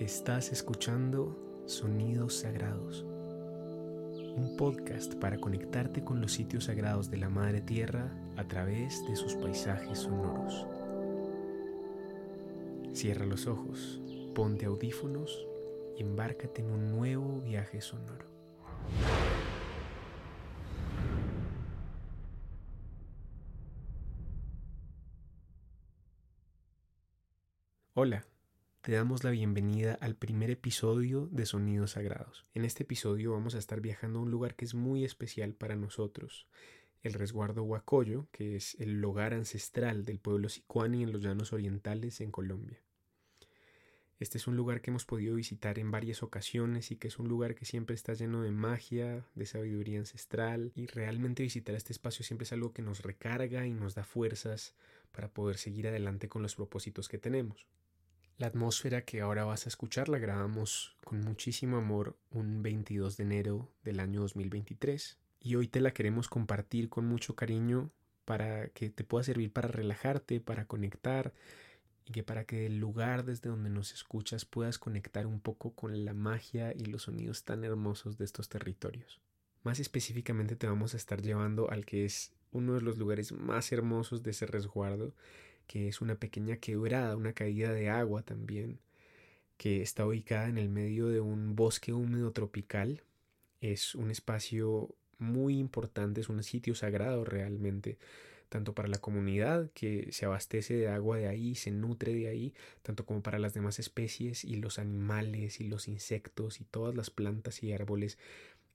Estás 0.00 0.50
escuchando 0.50 1.62
Sonidos 1.66 2.40
Sagrados, 2.40 3.04
un 3.04 4.56
podcast 4.58 5.14
para 5.14 5.38
conectarte 5.38 6.02
con 6.02 6.20
los 6.20 6.32
sitios 6.32 6.64
sagrados 6.64 7.12
de 7.12 7.18
la 7.18 7.28
Madre 7.28 7.60
Tierra 7.60 8.12
a 8.36 8.42
través 8.42 9.06
de 9.06 9.14
sus 9.14 9.34
paisajes 9.36 10.00
sonoros. 10.00 10.66
Cierra 12.92 13.24
los 13.24 13.46
ojos, 13.46 14.00
ponte 14.34 14.66
audífonos 14.66 15.46
y 15.96 16.02
embárcate 16.02 16.62
en 16.62 16.72
un 16.72 16.90
nuevo 16.90 17.40
viaje 17.42 17.80
sonoro. 17.80 18.26
Hola 27.94 28.26
te 28.84 28.92
damos 28.92 29.24
la 29.24 29.30
bienvenida 29.30 29.96
al 30.02 30.14
primer 30.14 30.50
episodio 30.50 31.26
de 31.32 31.46
Sonidos 31.46 31.92
Sagrados. 31.92 32.44
En 32.52 32.66
este 32.66 32.82
episodio 32.82 33.32
vamos 33.32 33.54
a 33.54 33.58
estar 33.58 33.80
viajando 33.80 34.18
a 34.18 34.22
un 34.22 34.30
lugar 34.30 34.56
que 34.56 34.66
es 34.66 34.74
muy 34.74 35.06
especial 35.06 35.54
para 35.54 35.74
nosotros, 35.74 36.46
el 37.02 37.14
resguardo 37.14 37.62
Huacoyo, 37.62 38.28
que 38.30 38.56
es 38.56 38.74
el 38.78 39.02
hogar 39.02 39.32
ancestral 39.32 40.04
del 40.04 40.18
pueblo 40.18 40.50
sicuani 40.50 41.02
en 41.02 41.12
los 41.12 41.22
llanos 41.22 41.54
orientales 41.54 42.20
en 42.20 42.30
Colombia. 42.30 42.78
Este 44.20 44.36
es 44.36 44.46
un 44.46 44.54
lugar 44.54 44.82
que 44.82 44.90
hemos 44.90 45.06
podido 45.06 45.36
visitar 45.36 45.78
en 45.78 45.90
varias 45.90 46.22
ocasiones 46.22 46.90
y 46.90 46.96
que 46.96 47.08
es 47.08 47.18
un 47.18 47.26
lugar 47.26 47.54
que 47.54 47.64
siempre 47.64 47.94
está 47.94 48.12
lleno 48.12 48.42
de 48.42 48.50
magia, 48.50 49.24
de 49.34 49.46
sabiduría 49.46 50.00
ancestral 50.00 50.72
y 50.74 50.88
realmente 50.88 51.42
visitar 51.42 51.74
este 51.74 51.94
espacio 51.94 52.22
siempre 52.22 52.44
es 52.44 52.52
algo 52.52 52.74
que 52.74 52.82
nos 52.82 53.00
recarga 53.00 53.66
y 53.66 53.72
nos 53.72 53.94
da 53.94 54.04
fuerzas 54.04 54.74
para 55.10 55.32
poder 55.32 55.56
seguir 55.56 55.88
adelante 55.88 56.28
con 56.28 56.42
los 56.42 56.54
propósitos 56.54 57.08
que 57.08 57.16
tenemos. 57.16 57.66
La 58.36 58.48
atmósfera 58.48 59.04
que 59.04 59.20
ahora 59.20 59.44
vas 59.44 59.66
a 59.66 59.68
escuchar 59.68 60.08
la 60.08 60.18
grabamos 60.18 60.96
con 61.04 61.20
muchísimo 61.20 61.76
amor 61.76 62.16
un 62.30 62.64
22 62.64 63.16
de 63.16 63.22
enero 63.22 63.70
del 63.84 64.00
año 64.00 64.22
2023 64.22 65.18
y 65.38 65.54
hoy 65.54 65.68
te 65.68 65.80
la 65.80 65.92
queremos 65.92 66.28
compartir 66.28 66.88
con 66.88 67.06
mucho 67.06 67.36
cariño 67.36 67.92
para 68.24 68.70
que 68.70 68.90
te 68.90 69.04
pueda 69.04 69.22
servir 69.22 69.52
para 69.52 69.68
relajarte, 69.68 70.40
para 70.40 70.66
conectar 70.66 71.32
y 72.04 72.10
que 72.10 72.24
para 72.24 72.44
que 72.44 72.56
del 72.56 72.78
lugar 72.78 73.24
desde 73.24 73.50
donde 73.50 73.70
nos 73.70 73.92
escuchas 73.94 74.44
puedas 74.44 74.80
conectar 74.80 75.28
un 75.28 75.38
poco 75.38 75.72
con 75.72 76.04
la 76.04 76.12
magia 76.12 76.72
y 76.74 76.86
los 76.86 77.02
sonidos 77.02 77.44
tan 77.44 77.62
hermosos 77.62 78.18
de 78.18 78.24
estos 78.24 78.48
territorios. 78.48 79.20
Más 79.62 79.78
específicamente 79.78 80.56
te 80.56 80.66
vamos 80.66 80.94
a 80.94 80.96
estar 80.96 81.22
llevando 81.22 81.70
al 81.70 81.86
que 81.86 82.04
es 82.04 82.32
uno 82.50 82.74
de 82.74 82.80
los 82.80 82.98
lugares 82.98 83.30
más 83.30 83.70
hermosos 83.70 84.24
de 84.24 84.32
ese 84.32 84.46
resguardo 84.46 85.14
que 85.66 85.88
es 85.88 86.00
una 86.00 86.16
pequeña 86.16 86.56
quebrada, 86.56 87.16
una 87.16 87.32
caída 87.32 87.72
de 87.72 87.90
agua 87.90 88.22
también, 88.22 88.80
que 89.56 89.82
está 89.82 90.06
ubicada 90.06 90.48
en 90.48 90.58
el 90.58 90.68
medio 90.68 91.08
de 91.08 91.20
un 91.20 91.56
bosque 91.56 91.92
húmedo 91.92 92.32
tropical. 92.32 93.02
Es 93.60 93.94
un 93.94 94.10
espacio 94.10 94.94
muy 95.18 95.58
importante, 95.58 96.20
es 96.20 96.28
un 96.28 96.42
sitio 96.42 96.74
sagrado 96.74 97.24
realmente, 97.24 97.98
tanto 98.48 98.74
para 98.74 98.88
la 98.88 98.98
comunidad 98.98 99.70
que 99.72 100.12
se 100.12 100.26
abastece 100.26 100.74
de 100.74 100.88
agua 100.88 101.18
de 101.18 101.28
ahí, 101.28 101.54
se 101.54 101.70
nutre 101.70 102.14
de 102.14 102.28
ahí, 102.28 102.54
tanto 102.82 103.04
como 103.06 103.22
para 103.22 103.38
las 103.38 103.54
demás 103.54 103.78
especies 103.78 104.44
y 104.44 104.56
los 104.56 104.78
animales 104.78 105.60
y 105.60 105.68
los 105.68 105.88
insectos 105.88 106.60
y 106.60 106.64
todas 106.64 106.94
las 106.94 107.10
plantas 107.10 107.62
y 107.62 107.72
árboles 107.72 108.18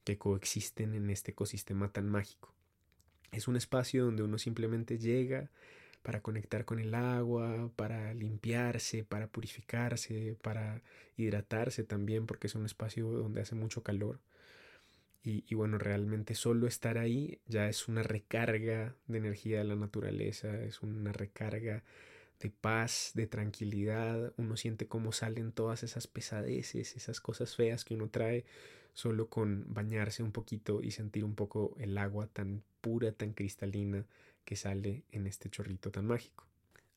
que 0.03 0.17
coexisten 0.17 0.95
en 0.95 1.09
este 1.09 1.31
ecosistema 1.31 1.91
tan 1.91 2.09
mágico. 2.09 2.53
Es 3.31 3.47
un 3.47 3.55
espacio 3.55 4.05
donde 4.05 4.23
uno 4.23 4.37
simplemente 4.37 4.97
llega, 4.97 5.51
para 6.01 6.21
conectar 6.21 6.65
con 6.65 6.79
el 6.79 6.95
agua, 6.95 7.71
para 7.75 8.13
limpiarse, 8.13 9.03
para 9.03 9.27
purificarse, 9.27 10.37
para 10.41 10.81
hidratarse 11.17 11.83
también, 11.83 12.25
porque 12.25 12.47
es 12.47 12.55
un 12.55 12.65
espacio 12.65 13.09
donde 13.09 13.41
hace 13.41 13.55
mucho 13.55 13.83
calor. 13.83 14.19
Y, 15.21 15.53
bueno, 15.53 15.77
realmente 15.77 16.33
solo 16.33 16.65
estar 16.65 16.97
ahí 16.97 17.39
ya 17.45 17.69
es 17.69 17.87
una 17.87 18.01
recarga 18.01 18.95
de 19.07 19.17
energía 19.17 19.59
de 19.59 19.65
la 19.65 19.75
naturaleza, 19.75 20.63
es 20.63 20.81
una 20.81 21.11
recarga 21.11 21.83
de 22.39 22.49
paz, 22.49 23.11
de 23.13 23.27
tranquilidad. 23.27 24.33
Uno 24.37 24.57
siente 24.57 24.87
cómo 24.87 25.11
salen 25.11 25.51
todas 25.51 25.83
esas 25.83 26.07
pesadeces, 26.07 26.95
esas 26.95 27.21
cosas 27.21 27.55
feas 27.55 27.85
que 27.85 27.93
uno 27.93 28.09
trae 28.09 28.45
solo 28.93 29.27
con 29.27 29.65
bañarse 29.71 30.23
un 30.23 30.31
poquito 30.31 30.81
y 30.81 30.91
sentir 30.91 31.23
un 31.25 31.35
poco 31.35 31.75
el 31.79 31.97
agua 31.97 32.27
tan 32.27 32.63
pura, 32.81 33.11
tan 33.11 33.33
cristalina 33.33 34.05
que 34.49 34.55
sale 34.55 35.03
en 35.11 35.27
este 35.27 35.47
chorrito 35.51 35.91
tan 35.91 36.07
mágico. 36.07 36.47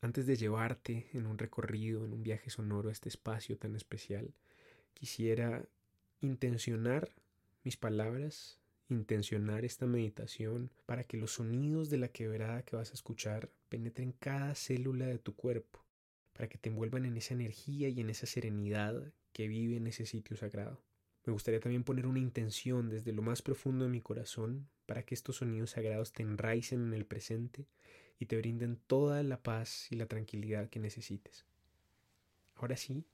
Antes 0.00 0.24
de 0.24 0.36
llevarte 0.36 1.10
en 1.12 1.26
un 1.26 1.36
recorrido, 1.36 2.02
en 2.06 2.14
un 2.14 2.22
viaje 2.22 2.48
sonoro 2.48 2.88
a 2.88 2.92
este 2.92 3.10
espacio 3.10 3.58
tan 3.58 3.76
especial, 3.76 4.32
quisiera 4.94 5.62
intencionar 6.22 7.10
mis 7.62 7.76
palabras, 7.76 8.58
intencionar 8.88 9.66
esta 9.66 9.84
meditación 9.84 10.70
para 10.86 11.04
que 11.04 11.18
los 11.18 11.32
sonidos 11.32 11.90
de 11.90 11.98
la 11.98 12.08
quebrada 12.08 12.62
que 12.62 12.74
vas 12.74 12.90
a 12.90 12.94
escuchar 12.94 13.50
penetren 13.69 14.12
cada 14.12 14.54
célula 14.54 15.04
de 15.04 15.19
tu 15.19 15.36
cuerpo, 15.36 15.84
para 16.32 16.48
que 16.48 16.56
te 16.56 16.70
envuelvan 16.70 17.04
en 17.04 17.19
esa 17.19 17.34
energía 17.34 17.90
y 17.90 18.00
en 18.00 18.08
esa 18.08 18.24
serenidad 18.24 19.12
que 19.34 19.46
vive 19.46 19.76
en 19.76 19.88
ese 19.88 20.06
sitio 20.06 20.38
sagrado. 20.38 20.80
Me 21.24 21.32
gustaría 21.32 21.60
también 21.60 21.84
poner 21.84 22.06
una 22.06 22.18
intención 22.18 22.88
desde 22.88 23.12
lo 23.12 23.22
más 23.22 23.42
profundo 23.42 23.84
de 23.84 23.90
mi 23.90 24.00
corazón 24.00 24.68
para 24.86 25.04
que 25.04 25.14
estos 25.14 25.36
sonidos 25.36 25.70
sagrados 25.70 26.12
te 26.12 26.22
enraicen 26.22 26.82
en 26.82 26.94
el 26.94 27.06
presente 27.06 27.66
y 28.18 28.26
te 28.26 28.36
brinden 28.36 28.80
toda 28.86 29.22
la 29.22 29.42
paz 29.42 29.86
y 29.90 29.96
la 29.96 30.06
tranquilidad 30.06 30.68
que 30.68 30.80
necesites. 30.80 31.46
Ahora 32.56 32.76
sí, 32.76 33.04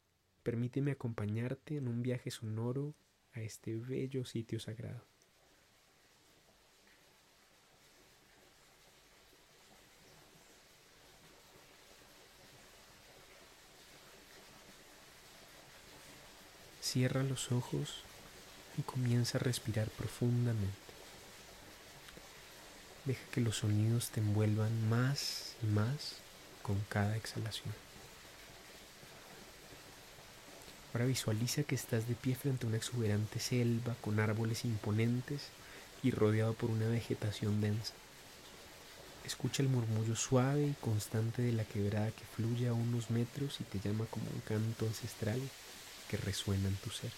permíteme 0.43 0.93
acompañarte 0.93 1.77
en 1.77 1.89
un 1.89 2.03
viaje 2.03 2.31
sonoro 2.31 2.95
a 3.33 3.41
este 3.43 3.77
bello 3.77 4.25
sitio 4.25 4.59
sagrado. 4.59 5.05
Cierra 16.91 17.23
los 17.23 17.53
ojos 17.53 17.97
y 18.79 18.83
comienza 18.83 19.37
a 19.37 19.43
respirar 19.43 19.91
profundamente. 19.91 20.73
Deja 23.05 23.21
que 23.31 23.43
los 23.43 23.59
sonidos 23.59 24.09
te 24.09 24.21
envuelvan 24.21 24.89
más 24.89 25.53
y 25.63 25.67
más 25.67 26.17
con 26.63 26.81
cada 26.89 27.15
exhalación. 27.15 27.75
Ahora 30.95 31.05
visualiza 31.05 31.63
que 31.65 31.75
estás 31.75 32.09
de 32.09 32.15
pie 32.15 32.35
frente 32.35 32.65
a 32.65 32.69
una 32.69 32.79
exuberante 32.79 33.39
selva 33.39 33.95
con 34.01 34.19
árboles 34.19 34.65
imponentes 34.65 35.43
y 36.03 36.11
rodeado 36.11 36.55
por 36.55 36.71
una 36.71 36.89
vegetación 36.89 37.61
densa. 37.61 37.93
Escucha 39.27 39.63
el 39.63 39.69
murmullo 39.69 40.17
suave 40.17 40.69
y 40.69 40.75
constante 40.81 41.43
de 41.43 41.53
la 41.53 41.65
quebrada 41.65 42.11
que 42.13 42.25
fluye 42.35 42.67
a 42.67 42.73
unos 42.73 43.11
metros 43.11 43.61
y 43.61 43.65
te 43.65 43.79
llama 43.79 44.07
como 44.07 44.25
un 44.31 44.41
canto 44.41 44.87
ancestral 44.87 45.39
que 46.09 46.17
resuena 46.17 46.69
en 46.69 46.77
tu 46.77 46.91
ser. 46.91 47.13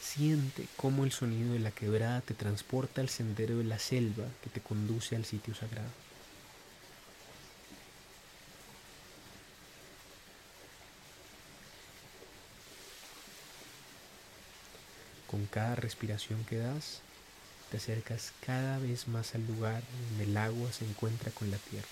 Siente 0.00 0.66
cómo 0.76 1.04
el 1.04 1.12
sonido 1.12 1.54
de 1.54 1.58
la 1.58 1.70
quebrada 1.70 2.20
te 2.20 2.34
transporta 2.34 3.00
al 3.00 3.08
sendero 3.08 3.56
de 3.56 3.64
la 3.64 3.78
selva 3.78 4.24
que 4.42 4.50
te 4.50 4.60
conduce 4.60 5.16
al 5.16 5.24
sitio 5.24 5.54
sagrado. 5.54 5.88
Con 15.42 15.48
cada 15.48 15.74
respiración 15.74 16.44
que 16.44 16.56
das, 16.56 17.00
te 17.72 17.78
acercas 17.78 18.32
cada 18.46 18.78
vez 18.78 19.08
más 19.08 19.34
al 19.34 19.44
lugar 19.48 19.82
donde 20.10 20.22
el 20.22 20.36
agua 20.36 20.70
se 20.70 20.84
encuentra 20.84 21.32
con 21.32 21.50
la 21.50 21.56
tierra. 21.56 21.88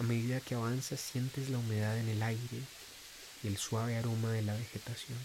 A 0.00 0.02
medida 0.02 0.38
que 0.50 0.56
avanzas 0.56 1.00
sientes 1.00 1.48
la 1.48 1.58
humedad 1.58 1.96
en 1.96 2.08
el 2.08 2.24
aire 2.24 2.58
y 3.44 3.46
el 3.46 3.56
suave 3.56 3.96
aroma 3.96 4.32
de 4.32 4.42
la 4.42 4.52
vegetación. 4.52 5.16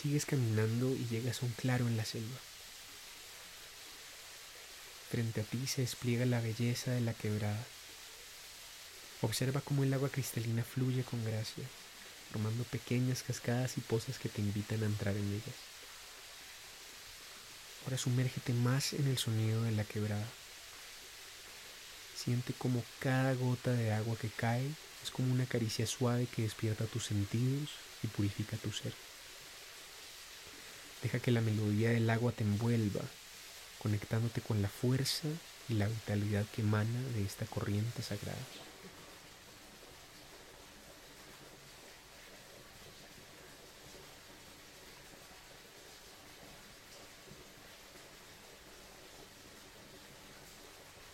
Sigues 0.00 0.26
caminando 0.26 0.94
y 0.94 1.08
llegas 1.08 1.42
a 1.42 1.46
un 1.46 1.52
claro 1.54 1.88
en 1.88 1.96
la 1.96 2.04
selva. 2.04 2.38
Frente 5.10 5.40
a 5.40 5.44
ti 5.44 5.66
se 5.66 5.80
despliega 5.80 6.24
la 6.24 6.40
belleza 6.40 6.92
de 6.92 7.00
la 7.00 7.14
quebrada. 7.14 7.66
Observa 9.22 9.60
cómo 9.60 9.82
el 9.82 9.92
agua 9.92 10.08
cristalina 10.08 10.62
fluye 10.62 11.02
con 11.02 11.24
gracia, 11.24 11.64
formando 12.30 12.62
pequeñas 12.62 13.24
cascadas 13.24 13.76
y 13.76 13.80
pozas 13.80 14.20
que 14.20 14.28
te 14.28 14.40
invitan 14.40 14.84
a 14.84 14.86
entrar 14.86 15.16
en 15.16 15.32
ellas. 15.32 15.56
Ahora 17.82 17.98
sumérgete 17.98 18.52
más 18.52 18.92
en 18.92 19.08
el 19.08 19.18
sonido 19.18 19.64
de 19.64 19.72
la 19.72 19.82
quebrada. 19.82 20.28
Siente 22.22 22.52
como 22.52 22.84
cada 22.98 23.32
gota 23.32 23.72
de 23.72 23.92
agua 23.92 24.14
que 24.20 24.28
cae 24.28 24.66
es 25.02 25.10
como 25.10 25.32
una 25.32 25.46
caricia 25.46 25.86
suave 25.86 26.26
que 26.26 26.42
despierta 26.42 26.84
tus 26.84 27.06
sentidos 27.06 27.70
y 28.02 28.08
purifica 28.08 28.58
tu 28.58 28.70
ser. 28.72 28.92
Deja 31.02 31.18
que 31.18 31.30
la 31.30 31.40
melodía 31.40 31.90
del 31.90 32.10
agua 32.10 32.32
te 32.32 32.44
envuelva, 32.44 33.00
conectándote 33.78 34.42
con 34.42 34.60
la 34.60 34.68
fuerza 34.68 35.28
y 35.70 35.74
la 35.74 35.88
vitalidad 35.88 36.44
que 36.54 36.60
emana 36.60 37.00
de 37.14 37.24
esta 37.24 37.46
corriente 37.46 38.02
sagrada. 38.02 38.36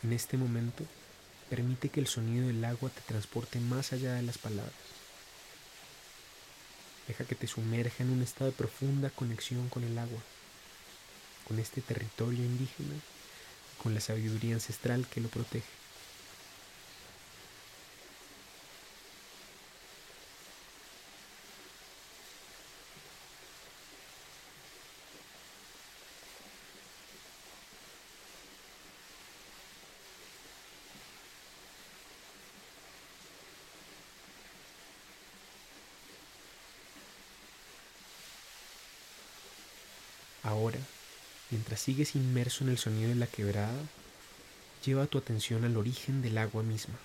En 0.06 0.12
este 0.12 0.36
momento, 0.36 0.84
permite 1.50 1.88
que 1.88 1.98
el 1.98 2.06
sonido 2.06 2.46
del 2.46 2.64
agua 2.64 2.90
te 2.90 3.00
transporte 3.00 3.58
más 3.58 3.92
allá 3.92 4.14
de 4.14 4.22
las 4.22 4.38
palabras. 4.38 4.72
Deja 7.08 7.24
que 7.24 7.34
te 7.34 7.48
sumerja 7.48 8.04
en 8.04 8.10
un 8.10 8.22
estado 8.22 8.52
de 8.52 8.56
profunda 8.56 9.10
conexión 9.10 9.68
con 9.68 9.82
el 9.82 9.98
agua, 9.98 10.20
con 11.48 11.58
este 11.58 11.80
territorio 11.80 12.44
indígena, 12.44 12.94
con 13.82 13.94
la 13.94 14.00
sabiduría 14.00 14.54
ancestral 14.54 15.08
que 15.08 15.20
lo 15.20 15.28
protege. 15.28 15.66
Ahora, 40.46 40.78
mientras 41.56 41.80
sigues 41.80 42.14
inmerso 42.16 42.64
en 42.64 42.70
el 42.70 42.76
sonido 42.76 43.08
de 43.08 43.14
la 43.14 43.26
quebrada, 43.26 43.80
lleva 44.84 45.06
tu 45.06 45.16
atención 45.16 45.64
al 45.64 45.78
origen 45.78 46.20
del 46.20 46.36
agua 46.36 46.62
misma, 46.62 46.96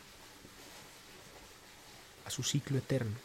a 2.26 2.30
su 2.30 2.44
ciclo 2.44 2.78
eterno, 2.78 3.16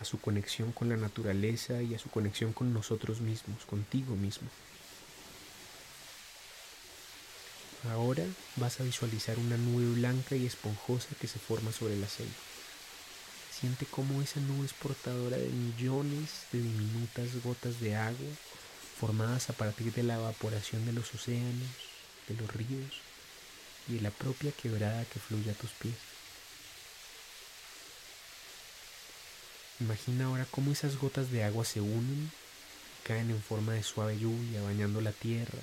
a 0.00 0.04
su 0.04 0.20
conexión 0.20 0.70
con 0.70 0.88
la 0.88 0.96
naturaleza 0.96 1.82
y 1.82 1.96
a 1.96 1.98
su 1.98 2.10
conexión 2.10 2.52
con 2.52 2.72
nosotros 2.72 3.20
mismos, 3.20 3.64
contigo 3.64 4.14
mismo. 4.14 4.48
Ahora 7.90 8.24
vas 8.54 8.78
a 8.78 8.84
visualizar 8.84 9.36
una 9.40 9.56
nube 9.56 9.94
blanca 9.94 10.36
y 10.36 10.46
esponjosa 10.46 11.08
que 11.20 11.26
se 11.26 11.40
forma 11.40 11.72
sobre 11.72 11.96
la 11.96 12.08
selva. 12.08 12.30
Siente 13.50 13.84
cómo 13.84 14.22
esa 14.22 14.38
nube 14.38 14.64
es 14.64 14.72
portadora 14.72 15.38
de 15.38 15.48
millones 15.48 16.46
de 16.52 16.62
diminutas 16.62 17.42
gotas 17.42 17.80
de 17.80 17.96
agua 17.96 18.28
formadas 19.02 19.50
a 19.50 19.52
partir 19.52 19.92
de 19.92 20.04
la 20.04 20.14
evaporación 20.14 20.86
de 20.86 20.92
los 20.92 21.12
océanos, 21.12 21.74
de 22.28 22.36
los 22.36 22.48
ríos 22.54 23.00
y 23.88 23.94
de 23.94 24.00
la 24.00 24.12
propia 24.12 24.52
quebrada 24.52 25.04
que 25.06 25.18
fluye 25.18 25.50
a 25.50 25.54
tus 25.54 25.72
pies. 25.72 25.96
Imagina 29.80 30.26
ahora 30.26 30.46
cómo 30.52 30.70
esas 30.70 30.98
gotas 30.98 31.32
de 31.32 31.42
agua 31.42 31.64
se 31.64 31.80
unen, 31.80 32.30
caen 33.02 33.32
en 33.32 33.42
forma 33.42 33.72
de 33.72 33.82
suave 33.82 34.16
lluvia, 34.20 34.62
bañando 34.62 35.00
la 35.00 35.10
tierra, 35.10 35.58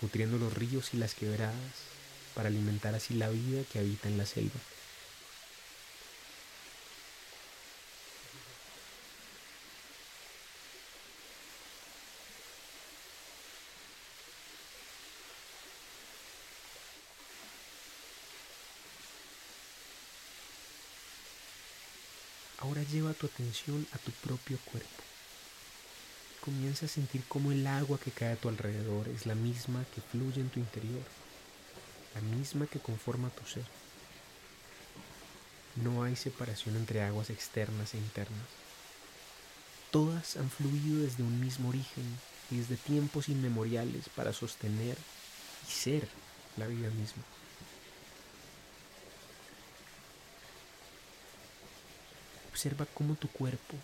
nutriendo 0.00 0.38
los 0.38 0.54
ríos 0.54 0.94
y 0.94 0.96
las 0.96 1.14
quebradas, 1.14 1.74
para 2.36 2.46
alimentar 2.46 2.94
así 2.94 3.14
la 3.14 3.28
vida 3.28 3.64
que 3.72 3.80
habita 3.80 4.08
en 4.08 4.18
la 4.18 4.26
selva. 4.26 4.60
Ahora 22.64 22.82
lleva 22.84 23.12
atención 23.26 23.86
a 23.92 23.98
tu 23.98 24.10
propio 24.10 24.58
cuerpo. 24.64 25.02
Comienza 26.40 26.86
a 26.86 26.88
sentir 26.88 27.22
cómo 27.28 27.52
el 27.52 27.66
agua 27.66 27.98
que 27.98 28.10
cae 28.10 28.32
a 28.32 28.36
tu 28.36 28.48
alrededor 28.48 29.08
es 29.08 29.26
la 29.26 29.34
misma 29.34 29.84
que 29.94 30.00
fluye 30.00 30.40
en 30.40 30.50
tu 30.50 30.60
interior, 30.60 31.02
la 32.14 32.20
misma 32.20 32.66
que 32.66 32.78
conforma 32.78 33.30
tu 33.30 33.46
ser. 33.46 33.64
No 35.76 36.04
hay 36.04 36.16
separación 36.16 36.76
entre 36.76 37.02
aguas 37.02 37.30
externas 37.30 37.94
e 37.94 37.98
internas. 37.98 38.46
Todas 39.90 40.36
han 40.36 40.50
fluido 40.50 41.02
desde 41.02 41.22
un 41.22 41.40
mismo 41.40 41.68
origen 41.70 42.18
y 42.50 42.58
desde 42.58 42.76
tiempos 42.76 43.28
inmemoriales 43.28 44.08
para 44.14 44.32
sostener 44.32 44.96
y 45.66 45.72
ser 45.72 46.08
la 46.56 46.66
vida 46.66 46.90
misma. 46.90 47.22
Observa 52.64 52.86
cómo 52.94 53.14
tu 53.14 53.28
cuerpo, 53.28 53.76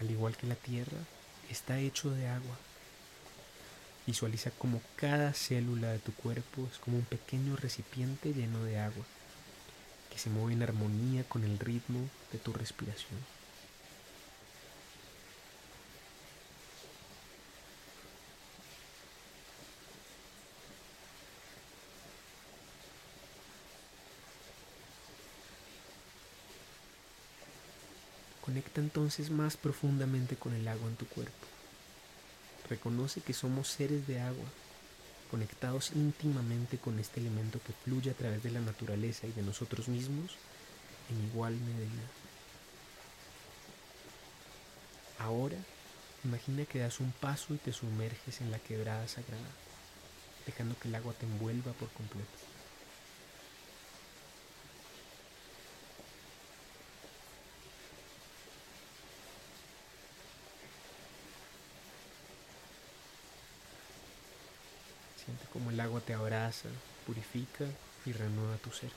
al 0.00 0.10
igual 0.10 0.34
que 0.38 0.46
la 0.46 0.54
tierra, 0.54 0.96
está 1.50 1.78
hecho 1.78 2.10
de 2.12 2.28
agua. 2.28 2.56
Visualiza 4.06 4.50
cómo 4.52 4.80
cada 4.96 5.34
célula 5.34 5.92
de 5.92 5.98
tu 5.98 6.14
cuerpo 6.14 6.66
es 6.72 6.78
como 6.78 6.96
un 6.96 7.04
pequeño 7.04 7.56
recipiente 7.56 8.32
lleno 8.32 8.64
de 8.64 8.78
agua, 8.78 9.04
que 10.10 10.18
se 10.18 10.30
mueve 10.30 10.54
en 10.54 10.62
armonía 10.62 11.24
con 11.24 11.44
el 11.44 11.58
ritmo 11.58 12.08
de 12.32 12.38
tu 12.38 12.54
respiración. 12.54 13.20
Entonces 28.82 29.30
más 29.30 29.56
profundamente 29.56 30.36
con 30.36 30.54
el 30.54 30.68
agua 30.68 30.88
en 30.88 30.96
tu 30.96 31.06
cuerpo. 31.06 31.46
Reconoce 32.68 33.20
que 33.20 33.32
somos 33.32 33.68
seres 33.68 34.06
de 34.06 34.20
agua, 34.20 34.48
conectados 35.30 35.92
íntimamente 35.94 36.78
con 36.78 36.98
este 36.98 37.20
elemento 37.20 37.60
que 37.66 37.72
fluye 37.72 38.10
a 38.10 38.14
través 38.14 38.42
de 38.42 38.50
la 38.50 38.60
naturaleza 38.60 39.26
y 39.26 39.32
de 39.32 39.42
nosotros 39.42 39.88
mismos 39.88 40.36
en 41.10 41.24
igual 41.30 41.54
medida. 41.54 42.06
Ahora, 45.18 45.56
imagina 46.24 46.64
que 46.64 46.80
das 46.80 47.00
un 47.00 47.12
paso 47.12 47.54
y 47.54 47.58
te 47.58 47.72
sumerges 47.72 48.40
en 48.40 48.50
la 48.50 48.58
quebrada 48.58 49.06
sagrada, 49.08 49.50
dejando 50.46 50.76
que 50.78 50.88
el 50.88 50.94
agua 50.94 51.14
te 51.14 51.26
envuelva 51.26 51.72
por 51.72 51.88
completo. 51.90 52.28
Siente 65.24 65.41
como 65.52 65.70
el 65.70 65.80
agua 65.80 66.00
te 66.00 66.14
abraza, 66.14 66.68
purifica 67.06 67.66
y 68.06 68.12
renueva 68.12 68.56
tu 68.56 68.70
ser. 68.70 68.90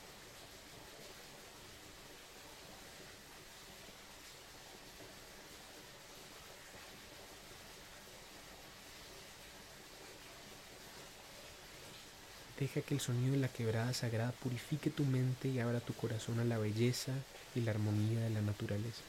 Deja 12.58 12.80
que 12.80 12.94
el 12.94 13.00
sonido 13.00 13.32
de 13.32 13.38
la 13.38 13.48
quebrada 13.48 13.92
sagrada 13.92 14.32
purifique 14.32 14.88
tu 14.88 15.04
mente 15.04 15.48
y 15.48 15.60
abra 15.60 15.80
tu 15.80 15.92
corazón 15.92 16.40
a 16.40 16.44
la 16.44 16.56
belleza 16.56 17.12
y 17.54 17.60
la 17.60 17.72
armonía 17.72 18.20
de 18.20 18.30
la 18.30 18.40
naturaleza. 18.40 19.02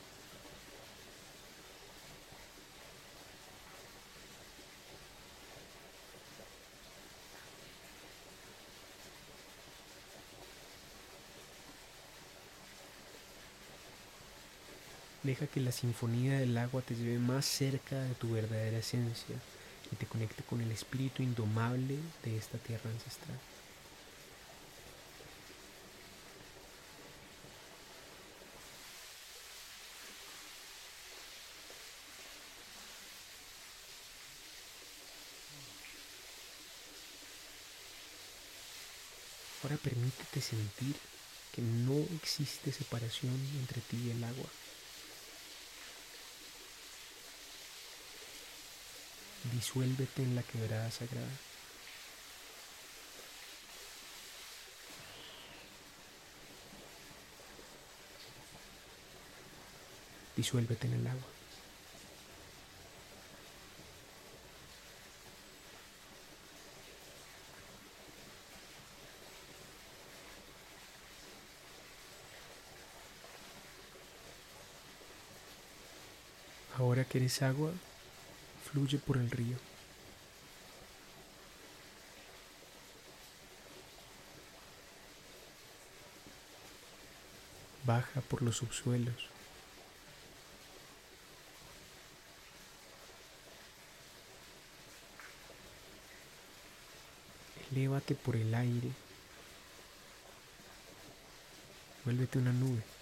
Deja 15.39 15.53
que 15.53 15.59
la 15.59 15.71
sinfonía 15.71 16.39
del 16.39 16.57
agua 16.57 16.81
te 16.81 16.95
lleve 16.95 17.19
más 17.19 17.45
cerca 17.45 17.95
de 17.95 18.15
tu 18.15 18.31
verdadera 18.31 18.79
esencia 18.79 19.35
y 19.91 19.95
te 19.95 20.07
conecte 20.07 20.41
con 20.41 20.61
el 20.61 20.71
espíritu 20.71 21.21
indomable 21.21 21.99
de 22.23 22.37
esta 22.37 22.57
tierra 22.57 22.89
ancestral. 22.89 23.37
Ahora 39.61 39.77
permítete 39.77 40.41
sentir 40.41 40.95
que 41.51 41.61
no 41.61 41.99
existe 42.15 42.71
separación 42.71 43.35
entre 43.59 43.81
ti 43.81 43.97
y 44.07 44.09
el 44.09 44.23
agua. 44.23 44.47
Disuélvete 49.53 50.23
en 50.23 50.35
la 50.35 50.43
quebrada 50.43 50.91
sagrada. 50.91 51.27
Disuélvete 60.35 60.87
en 60.87 60.93
el 60.93 61.07
agua. 61.07 61.21
Ahora 76.77 77.03
que 77.05 77.17
eres 77.17 77.41
agua, 77.41 77.71
fluye 78.71 78.97
por 78.97 79.17
el 79.17 79.29
río. 79.31 79.57
Baja 87.85 88.21
por 88.21 88.41
los 88.41 88.57
subsuelos. 88.57 89.15
Elévate 97.71 98.15
por 98.15 98.35
el 98.35 98.53
aire. 98.53 98.91
Vuélvete 102.03 102.39
una 102.39 102.51
nube. 102.51 102.96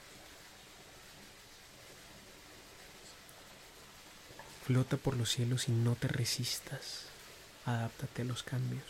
Flota 4.65 4.97
por 4.97 5.15
los 5.15 5.29
cielos 5.29 5.69
y 5.69 5.71
no 5.71 5.93
te 5.93 6.07
resistas. 6.07 7.03
Adáptate 7.65 8.23
a 8.23 8.25
los 8.25 8.41
cambios. 8.41 8.81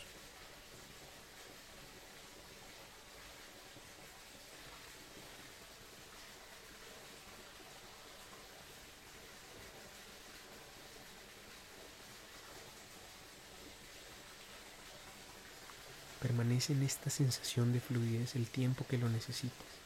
Permanece 16.22 16.72
en 16.72 16.84
esta 16.84 17.10
sensación 17.10 17.74
de 17.74 17.82
fluidez 17.82 18.38
el 18.38 18.48
tiempo 18.48 18.86
que 18.88 18.98
lo 18.98 19.10
necesites. 19.10 19.85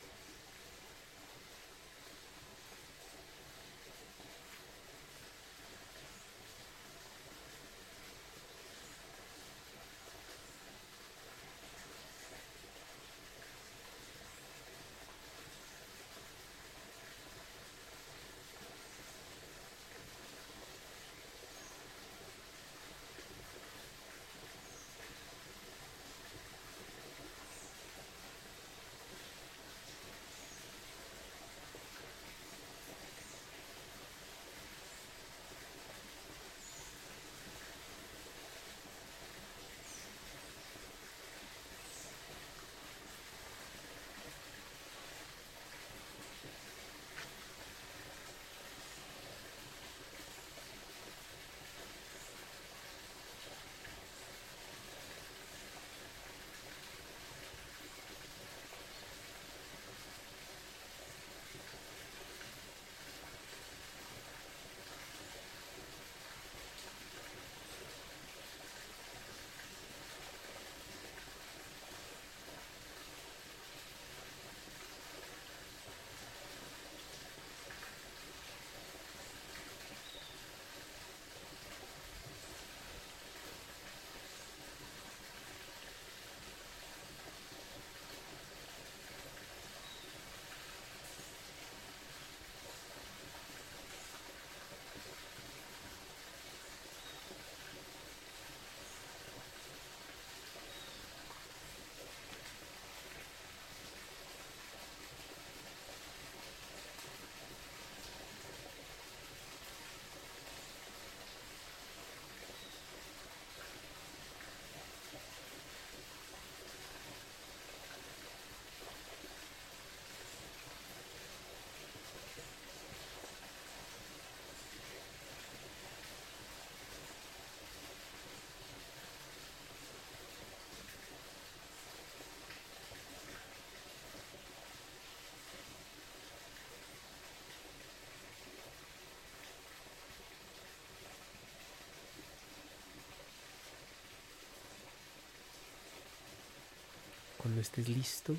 Cuando 147.59 147.71
estés 147.71 147.89
listo, 147.89 148.37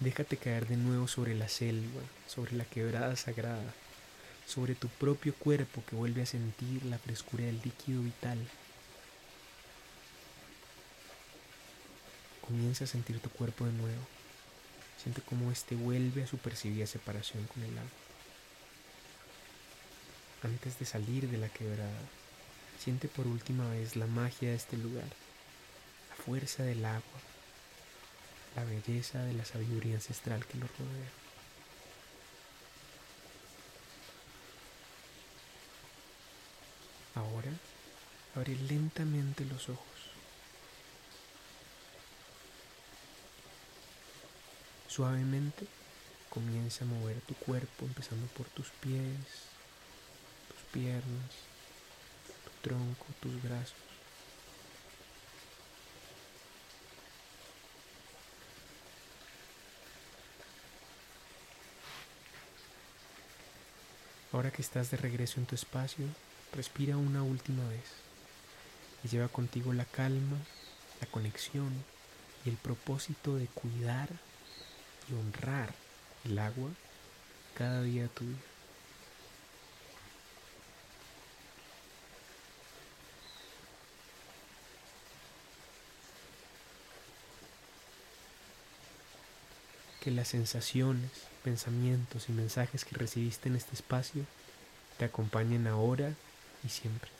déjate 0.00 0.36
caer 0.38 0.66
de 0.66 0.76
nuevo 0.76 1.06
sobre 1.06 1.36
la 1.36 1.48
selva, 1.48 2.00
sobre 2.26 2.50
la 2.56 2.64
quebrada 2.64 3.14
sagrada, 3.14 3.72
sobre 4.44 4.74
tu 4.74 4.88
propio 4.88 5.32
cuerpo 5.36 5.84
que 5.88 5.94
vuelve 5.94 6.22
a 6.22 6.26
sentir 6.26 6.84
la 6.86 6.98
frescura 6.98 7.44
del 7.44 7.60
líquido 7.62 8.02
vital. 8.02 8.38
Comienza 12.40 12.82
a 12.82 12.86
sentir 12.88 13.20
tu 13.20 13.30
cuerpo 13.30 13.66
de 13.66 13.72
nuevo. 13.72 14.02
Siente 15.00 15.22
cómo 15.22 15.52
éste 15.52 15.76
vuelve 15.76 16.24
a 16.24 16.26
su 16.26 16.38
percibida 16.38 16.88
separación 16.88 17.46
con 17.46 17.62
el 17.62 17.78
agua. 17.78 17.90
Antes 20.42 20.76
de 20.80 20.86
salir 20.86 21.30
de 21.30 21.38
la 21.38 21.50
quebrada, 21.50 22.02
siente 22.80 23.06
por 23.06 23.28
última 23.28 23.70
vez 23.70 23.94
la 23.94 24.08
magia 24.08 24.48
de 24.48 24.56
este 24.56 24.76
lugar, 24.76 25.08
la 26.10 26.16
fuerza 26.16 26.64
del 26.64 26.84
agua, 26.84 27.20
la 28.56 28.64
belleza 28.64 29.22
de 29.24 29.34
la 29.34 29.44
sabiduría 29.44 29.94
ancestral 29.94 30.44
que 30.46 30.58
los 30.58 30.70
rodea. 30.70 31.10
Ahora 37.14 37.50
abre 38.34 38.54
lentamente 38.56 39.44
los 39.44 39.68
ojos. 39.68 39.86
Suavemente 44.88 45.66
comienza 46.30 46.84
a 46.84 46.88
mover 46.88 47.20
tu 47.22 47.34
cuerpo, 47.34 47.86
empezando 47.86 48.26
por 48.28 48.46
tus 48.48 48.68
pies, 48.80 49.16
tus 50.48 50.62
piernas, 50.72 51.30
tu 52.44 52.68
tronco, 52.68 53.06
tus 53.20 53.42
brazos. 53.42 53.87
Ahora 64.38 64.52
que 64.52 64.62
estás 64.62 64.92
de 64.92 64.96
regreso 64.96 65.40
en 65.40 65.46
tu 65.46 65.56
espacio, 65.56 66.06
respira 66.54 66.96
una 66.96 67.24
última 67.24 67.68
vez 67.68 67.82
y 69.02 69.08
lleva 69.08 69.26
contigo 69.26 69.72
la 69.72 69.84
calma, 69.84 70.36
la 71.00 71.08
conexión 71.08 71.72
y 72.44 72.50
el 72.50 72.56
propósito 72.56 73.34
de 73.34 73.48
cuidar 73.48 74.08
y 75.10 75.14
honrar 75.14 75.74
el 76.24 76.38
agua 76.38 76.70
cada 77.56 77.82
día 77.82 78.02
de 78.02 78.08
tu 78.10 78.26
vida. 78.26 78.38
Que 89.98 90.12
las 90.12 90.28
sensaciones, 90.28 91.10
pensamientos 91.48 92.28
y 92.28 92.32
mensajes 92.32 92.84
que 92.84 92.94
recibiste 92.94 93.48
en 93.48 93.56
este 93.56 93.74
espacio 93.74 94.22
te 94.98 95.06
acompañen 95.06 95.66
ahora 95.66 96.12
y 96.62 96.68
siempre. 96.68 97.17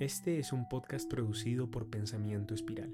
Este 0.00 0.40
es 0.40 0.52
un 0.52 0.68
podcast 0.68 1.08
producido 1.08 1.70
por 1.70 1.88
Pensamiento 1.88 2.52
Espiral. 2.52 2.92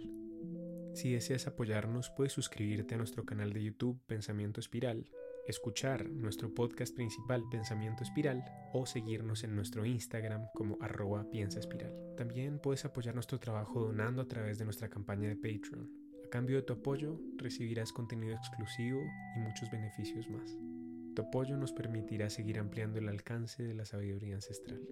Si 0.92 1.10
deseas 1.10 1.46
apoyarnos, 1.46 2.10
puedes 2.10 2.34
suscribirte 2.34 2.94
a 2.94 2.98
nuestro 2.98 3.24
canal 3.24 3.54
de 3.54 3.64
YouTube 3.64 3.98
Pensamiento 4.06 4.60
Espiral, 4.60 5.10
escuchar 5.46 6.10
nuestro 6.10 6.52
podcast 6.52 6.94
principal 6.94 7.42
Pensamiento 7.50 8.02
Espiral 8.02 8.44
o 8.74 8.84
seguirnos 8.84 9.44
en 9.44 9.56
nuestro 9.56 9.86
Instagram 9.86 10.48
como 10.54 10.76
arroba 10.82 11.24
piensa 11.30 11.58
espiral. 11.58 11.90
También 12.18 12.58
puedes 12.58 12.84
apoyar 12.84 13.14
nuestro 13.14 13.40
trabajo 13.40 13.80
donando 13.80 14.20
a 14.20 14.28
través 14.28 14.58
de 14.58 14.66
nuestra 14.66 14.90
campaña 14.90 15.30
de 15.30 15.36
Patreon. 15.36 15.90
A 16.26 16.28
cambio 16.28 16.56
de 16.56 16.62
tu 16.64 16.74
apoyo, 16.74 17.18
recibirás 17.38 17.94
contenido 17.94 18.34
exclusivo 18.34 19.00
y 19.36 19.40
muchos 19.40 19.70
beneficios 19.70 20.28
más. 20.28 20.54
Tu 21.16 21.22
apoyo 21.22 21.56
nos 21.56 21.72
permitirá 21.72 22.28
seguir 22.28 22.58
ampliando 22.58 22.98
el 22.98 23.08
alcance 23.08 23.62
de 23.62 23.72
la 23.72 23.86
sabiduría 23.86 24.34
ancestral. 24.34 24.86